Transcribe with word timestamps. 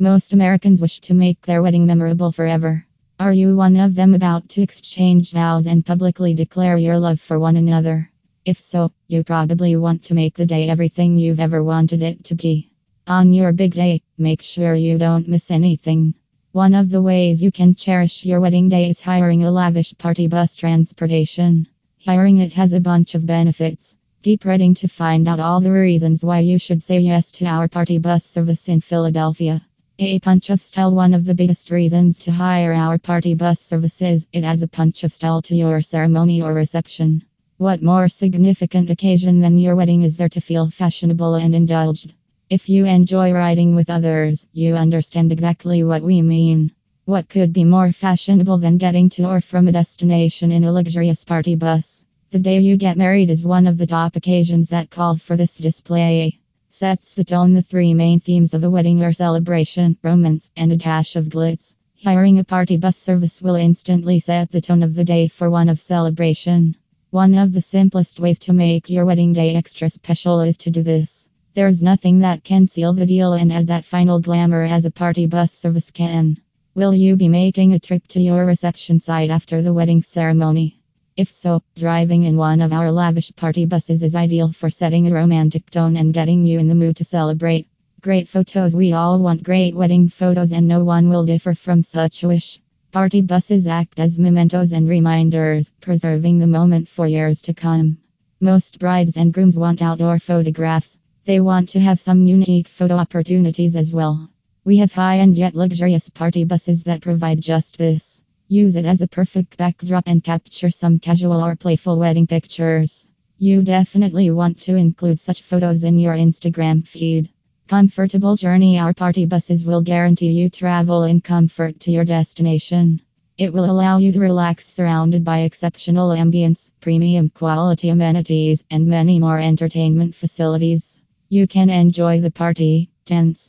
Most 0.00 0.32
Americans 0.32 0.80
wish 0.80 1.00
to 1.00 1.14
make 1.14 1.42
their 1.42 1.60
wedding 1.60 1.84
memorable 1.84 2.30
forever. 2.30 2.86
Are 3.18 3.32
you 3.32 3.56
one 3.56 3.76
of 3.76 3.96
them 3.96 4.14
about 4.14 4.48
to 4.50 4.62
exchange 4.62 5.32
vows 5.32 5.66
and 5.66 5.84
publicly 5.84 6.34
declare 6.34 6.76
your 6.76 7.00
love 7.00 7.18
for 7.18 7.40
one 7.40 7.56
another? 7.56 8.08
If 8.44 8.62
so, 8.62 8.92
you 9.08 9.24
probably 9.24 9.74
want 9.74 10.04
to 10.04 10.14
make 10.14 10.36
the 10.36 10.46
day 10.46 10.68
everything 10.68 11.18
you've 11.18 11.40
ever 11.40 11.64
wanted 11.64 12.04
it 12.04 12.22
to 12.26 12.36
be. 12.36 12.70
On 13.08 13.32
your 13.32 13.52
big 13.52 13.74
day, 13.74 14.02
make 14.16 14.40
sure 14.40 14.72
you 14.72 14.98
don't 14.98 15.26
miss 15.26 15.50
anything. 15.50 16.14
One 16.52 16.76
of 16.76 16.90
the 16.90 17.02
ways 17.02 17.42
you 17.42 17.50
can 17.50 17.74
cherish 17.74 18.24
your 18.24 18.38
wedding 18.38 18.68
day 18.68 18.88
is 18.88 19.00
hiring 19.00 19.42
a 19.42 19.50
lavish 19.50 19.98
party 19.98 20.28
bus 20.28 20.54
transportation. 20.54 21.66
Hiring 22.06 22.38
it 22.38 22.52
has 22.52 22.72
a 22.72 22.78
bunch 22.78 23.16
of 23.16 23.26
benefits. 23.26 23.96
Keep 24.22 24.44
reading 24.44 24.74
to 24.76 24.86
find 24.86 25.26
out 25.26 25.40
all 25.40 25.60
the 25.60 25.72
reasons 25.72 26.24
why 26.24 26.38
you 26.38 26.60
should 26.60 26.84
say 26.84 27.00
yes 27.00 27.32
to 27.32 27.46
our 27.46 27.66
party 27.66 27.98
bus 27.98 28.24
service 28.24 28.68
in 28.68 28.80
Philadelphia. 28.80 29.60
A 30.00 30.20
punch 30.20 30.48
of 30.50 30.62
style 30.62 30.94
One 30.94 31.12
of 31.12 31.24
the 31.24 31.34
biggest 31.34 31.72
reasons 31.72 32.20
to 32.20 32.30
hire 32.30 32.72
our 32.72 32.98
party 32.98 33.34
bus 33.34 33.60
services, 33.60 34.28
it 34.32 34.44
adds 34.44 34.62
a 34.62 34.68
punch 34.68 35.02
of 35.02 35.12
style 35.12 35.42
to 35.42 35.56
your 35.56 35.82
ceremony 35.82 36.40
or 36.40 36.54
reception. 36.54 37.24
What 37.56 37.82
more 37.82 38.08
significant 38.08 38.90
occasion 38.90 39.40
than 39.40 39.58
your 39.58 39.74
wedding 39.74 40.02
is 40.02 40.16
there 40.16 40.28
to 40.28 40.40
feel 40.40 40.70
fashionable 40.70 41.34
and 41.34 41.52
indulged? 41.52 42.14
If 42.48 42.68
you 42.68 42.86
enjoy 42.86 43.32
riding 43.32 43.74
with 43.74 43.90
others, 43.90 44.46
you 44.52 44.76
understand 44.76 45.32
exactly 45.32 45.82
what 45.82 46.04
we 46.04 46.22
mean. 46.22 46.70
What 47.04 47.28
could 47.28 47.52
be 47.52 47.64
more 47.64 47.90
fashionable 47.90 48.58
than 48.58 48.78
getting 48.78 49.10
to 49.10 49.28
or 49.28 49.40
from 49.40 49.66
a 49.66 49.72
destination 49.72 50.52
in 50.52 50.62
a 50.62 50.70
luxurious 50.70 51.24
party 51.24 51.56
bus? 51.56 52.04
The 52.30 52.38
day 52.38 52.60
you 52.60 52.76
get 52.76 52.96
married 52.96 53.30
is 53.30 53.44
one 53.44 53.66
of 53.66 53.78
the 53.78 53.86
top 53.88 54.14
occasions 54.14 54.68
that 54.68 54.90
call 54.90 55.16
for 55.16 55.36
this 55.36 55.56
display. 55.56 56.38
Sets 56.78 57.14
the 57.14 57.24
tone. 57.24 57.54
The 57.54 57.62
three 57.62 57.92
main 57.92 58.20
themes 58.20 58.54
of 58.54 58.62
a 58.62 58.70
wedding 58.70 59.02
are 59.02 59.12
celebration, 59.12 59.96
romance, 60.00 60.48
and 60.56 60.70
a 60.70 60.76
dash 60.76 61.16
of 61.16 61.28
glitz. 61.28 61.74
Hiring 62.04 62.38
a 62.38 62.44
party 62.44 62.76
bus 62.76 62.96
service 62.96 63.42
will 63.42 63.56
instantly 63.56 64.20
set 64.20 64.52
the 64.52 64.60
tone 64.60 64.84
of 64.84 64.94
the 64.94 65.04
day 65.04 65.26
for 65.26 65.50
one 65.50 65.68
of 65.68 65.80
celebration. 65.80 66.76
One 67.10 67.34
of 67.34 67.52
the 67.52 67.60
simplest 67.60 68.20
ways 68.20 68.38
to 68.46 68.52
make 68.52 68.88
your 68.88 69.06
wedding 69.06 69.32
day 69.32 69.56
extra 69.56 69.90
special 69.90 70.40
is 70.42 70.56
to 70.58 70.70
do 70.70 70.84
this. 70.84 71.28
There's 71.54 71.82
nothing 71.82 72.20
that 72.20 72.44
can 72.44 72.68
seal 72.68 72.92
the 72.92 73.06
deal 73.06 73.32
and 73.32 73.52
add 73.52 73.66
that 73.66 73.84
final 73.84 74.20
glamour 74.20 74.62
as 74.62 74.84
a 74.84 74.92
party 74.92 75.26
bus 75.26 75.52
service 75.52 75.90
can. 75.90 76.40
Will 76.76 76.94
you 76.94 77.16
be 77.16 77.28
making 77.28 77.72
a 77.72 77.80
trip 77.80 78.06
to 78.10 78.20
your 78.20 78.46
reception 78.46 79.00
site 79.00 79.30
after 79.30 79.62
the 79.62 79.74
wedding 79.74 80.00
ceremony? 80.00 80.78
If 81.18 81.32
so, 81.32 81.60
driving 81.74 82.22
in 82.22 82.36
one 82.36 82.60
of 82.60 82.72
our 82.72 82.92
lavish 82.92 83.34
party 83.34 83.64
buses 83.64 84.04
is 84.04 84.14
ideal 84.14 84.52
for 84.52 84.70
setting 84.70 85.08
a 85.08 85.12
romantic 85.12 85.68
tone 85.68 85.96
and 85.96 86.14
getting 86.14 86.46
you 86.46 86.60
in 86.60 86.68
the 86.68 86.76
mood 86.76 86.94
to 86.98 87.04
celebrate. 87.04 87.66
Great 88.00 88.28
photos. 88.28 88.72
We 88.72 88.92
all 88.92 89.18
want 89.18 89.42
great 89.42 89.74
wedding 89.74 90.08
photos, 90.08 90.52
and 90.52 90.68
no 90.68 90.84
one 90.84 91.08
will 91.08 91.26
differ 91.26 91.54
from 91.54 91.82
such 91.82 92.22
a 92.22 92.28
wish. 92.28 92.60
Party 92.92 93.20
buses 93.20 93.66
act 93.66 93.98
as 93.98 94.16
mementos 94.16 94.72
and 94.72 94.88
reminders, 94.88 95.72
preserving 95.80 96.38
the 96.38 96.46
moment 96.46 96.86
for 96.86 97.08
years 97.08 97.42
to 97.42 97.52
come. 97.52 97.98
Most 98.40 98.78
brides 98.78 99.16
and 99.16 99.34
grooms 99.34 99.56
want 99.56 99.82
outdoor 99.82 100.20
photographs. 100.20 101.00
They 101.24 101.40
want 101.40 101.70
to 101.70 101.80
have 101.80 102.00
some 102.00 102.28
unique 102.28 102.68
photo 102.68 102.94
opportunities 102.94 103.74
as 103.74 103.92
well. 103.92 104.30
We 104.64 104.76
have 104.76 104.92
high 104.92 105.18
end 105.18 105.36
yet 105.36 105.56
luxurious 105.56 106.08
party 106.08 106.44
buses 106.44 106.84
that 106.84 107.02
provide 107.02 107.40
just 107.40 107.76
this. 107.76 108.17
Use 108.50 108.76
it 108.76 108.86
as 108.86 109.02
a 109.02 109.06
perfect 109.06 109.58
backdrop 109.58 110.04
and 110.06 110.24
capture 110.24 110.70
some 110.70 110.98
casual 110.98 111.44
or 111.44 111.54
playful 111.54 111.98
wedding 111.98 112.26
pictures. 112.26 113.06
You 113.36 113.60
definitely 113.60 114.30
want 114.30 114.62
to 114.62 114.74
include 114.74 115.20
such 115.20 115.42
photos 115.42 115.84
in 115.84 115.98
your 115.98 116.14
Instagram 116.14 116.86
feed. 116.86 117.28
Comfortable 117.66 118.36
journey 118.36 118.78
Our 118.78 118.94
party 118.94 119.26
buses 119.26 119.66
will 119.66 119.82
guarantee 119.82 120.30
you 120.30 120.48
travel 120.48 121.02
in 121.02 121.20
comfort 121.20 121.78
to 121.80 121.90
your 121.90 122.06
destination. 122.06 123.02
It 123.36 123.52
will 123.52 123.70
allow 123.70 123.98
you 123.98 124.12
to 124.12 124.18
relax 124.18 124.70
surrounded 124.70 125.24
by 125.24 125.40
exceptional 125.40 126.08
ambience, 126.08 126.70
premium 126.80 127.28
quality 127.28 127.90
amenities, 127.90 128.64
and 128.70 128.86
many 128.86 129.20
more 129.20 129.38
entertainment 129.38 130.14
facilities. 130.14 130.98
You 131.28 131.46
can 131.46 131.68
enjoy 131.68 132.22
the 132.22 132.30
party 132.30 132.88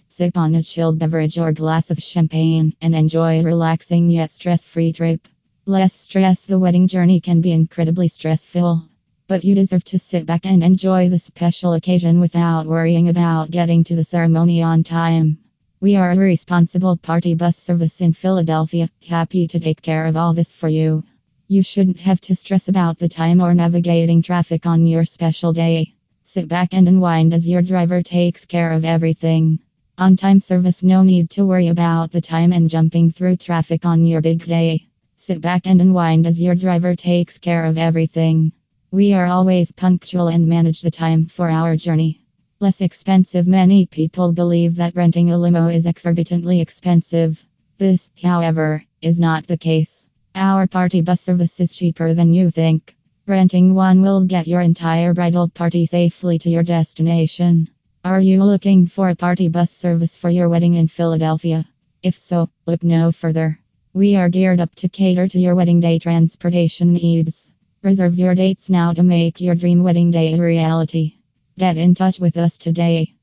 Sip 0.07 0.37
on 0.37 0.55
a 0.55 0.63
chilled 0.63 0.99
beverage 0.99 1.37
or 1.37 1.51
glass 1.51 1.91
of 1.91 2.01
champagne, 2.01 2.73
and 2.81 2.95
enjoy 2.95 3.39
a 3.39 3.43
relaxing 3.43 4.09
yet 4.09 4.31
stress 4.31 4.63
free 4.63 4.93
trip. 4.93 5.27
Less 5.65 5.93
stress 5.93 6.45
The 6.45 6.57
wedding 6.57 6.87
journey 6.87 7.19
can 7.19 7.41
be 7.41 7.51
incredibly 7.51 8.07
stressful. 8.07 8.83
But 9.27 9.43
you 9.43 9.55
deserve 9.55 9.83
to 9.85 9.99
sit 9.99 10.25
back 10.25 10.45
and 10.45 10.63
enjoy 10.63 11.09
the 11.09 11.19
special 11.19 11.73
occasion 11.73 12.21
without 12.21 12.67
worrying 12.67 13.09
about 13.09 13.51
getting 13.51 13.83
to 13.83 13.97
the 13.97 14.05
ceremony 14.05 14.63
on 14.63 14.83
time. 14.83 15.39
We 15.81 15.97
are 15.97 16.11
a 16.11 16.17
responsible 16.17 16.95
party 16.95 17.33
bus 17.35 17.57
service 17.57 17.99
in 17.99 18.13
Philadelphia, 18.13 18.89
happy 19.07 19.45
to 19.47 19.59
take 19.59 19.81
care 19.81 20.05
of 20.05 20.15
all 20.15 20.33
this 20.33 20.53
for 20.53 20.69
you. 20.69 21.03
You 21.49 21.63
shouldn't 21.63 21.99
have 21.99 22.21
to 22.21 22.35
stress 22.35 22.69
about 22.69 22.97
the 22.97 23.09
time 23.09 23.41
or 23.41 23.53
navigating 23.53 24.21
traffic 24.21 24.65
on 24.65 24.85
your 24.85 25.03
special 25.03 25.51
day. 25.51 25.95
Sit 26.31 26.47
back 26.47 26.75
and 26.75 26.87
unwind 26.87 27.33
as 27.33 27.47
your 27.47 27.63
driver 27.63 28.03
takes 28.03 28.45
care 28.45 28.71
of 28.71 28.85
everything. 28.85 29.57
On 29.97 30.15
time 30.15 30.39
service, 30.39 30.83
no 30.83 31.01
need 31.01 31.31
to 31.31 31.43
worry 31.43 31.69
about 31.69 32.11
the 32.11 32.21
time 32.21 32.53
and 32.53 32.69
jumping 32.69 33.09
through 33.09 33.37
traffic 33.37 33.83
on 33.83 34.05
your 34.05 34.21
big 34.21 34.45
day. 34.45 34.89
Sit 35.15 35.41
back 35.41 35.65
and 35.65 35.81
unwind 35.81 36.27
as 36.27 36.39
your 36.39 36.53
driver 36.53 36.95
takes 36.95 37.39
care 37.39 37.65
of 37.65 37.79
everything. 37.79 38.51
We 38.91 39.13
are 39.13 39.25
always 39.25 39.71
punctual 39.71 40.27
and 40.27 40.45
manage 40.45 40.81
the 40.81 40.91
time 40.91 41.25
for 41.25 41.49
our 41.49 41.75
journey. 41.75 42.21
Less 42.59 42.81
expensive. 42.81 43.47
Many 43.47 43.87
people 43.87 44.31
believe 44.31 44.75
that 44.75 44.95
renting 44.95 45.31
a 45.31 45.37
limo 45.39 45.69
is 45.69 45.87
exorbitantly 45.87 46.61
expensive. 46.61 47.43
This, 47.79 48.11
however, 48.21 48.83
is 49.01 49.19
not 49.19 49.47
the 49.47 49.57
case. 49.57 50.07
Our 50.35 50.67
party 50.67 51.01
bus 51.01 51.21
service 51.21 51.59
is 51.59 51.71
cheaper 51.71 52.13
than 52.13 52.35
you 52.35 52.51
think. 52.51 52.95
Renting 53.29 53.75
one 53.75 54.01
will 54.01 54.25
get 54.25 54.47
your 54.47 54.59
entire 54.59 55.13
bridal 55.13 55.49
party 55.49 55.85
safely 55.85 56.39
to 56.39 56.49
your 56.49 56.63
destination. 56.63 57.69
Are 58.03 58.19
you 58.19 58.43
looking 58.43 58.87
for 58.87 59.09
a 59.09 59.15
party 59.15 59.49
bus 59.49 59.71
service 59.71 60.15
for 60.15 60.31
your 60.31 60.49
wedding 60.49 60.73
in 60.73 60.87
Philadelphia? 60.87 61.63
If 62.01 62.17
so, 62.17 62.49
look 62.65 62.83
no 62.83 63.11
further. 63.11 63.59
We 63.93 64.15
are 64.15 64.29
geared 64.29 64.59
up 64.59 64.73
to 64.77 64.89
cater 64.89 65.27
to 65.27 65.39
your 65.39 65.53
wedding 65.53 65.79
day 65.79 65.99
transportation 65.99 66.93
needs. 66.93 67.51
Reserve 67.83 68.17
your 68.17 68.33
dates 68.33 68.67
now 68.67 68.93
to 68.93 69.03
make 69.03 69.39
your 69.39 69.53
dream 69.53 69.83
wedding 69.83 70.09
day 70.09 70.33
a 70.33 70.41
reality. 70.41 71.13
Get 71.55 71.77
in 71.77 71.93
touch 71.93 72.19
with 72.19 72.35
us 72.35 72.57
today. 72.57 73.13